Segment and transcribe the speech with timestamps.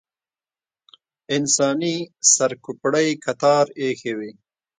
[1.35, 1.95] انساني
[2.33, 4.31] سر کوپړۍ کتار ایښې وې.